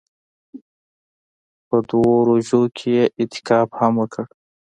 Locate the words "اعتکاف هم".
3.19-3.93